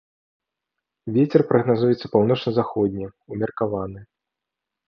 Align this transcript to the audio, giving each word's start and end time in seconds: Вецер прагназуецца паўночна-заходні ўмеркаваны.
Вецер 1.17 1.41
прагназуецца 1.51 2.11
паўночна-заходні 2.15 3.05
ўмеркаваны. 3.35 3.99